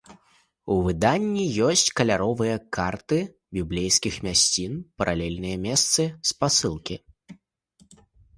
[0.75, 3.19] У выданні ёсць каляровыя карты
[3.59, 6.01] біблейскіх мясцінаў, паралельныя месцы,
[6.33, 6.95] спасылкі.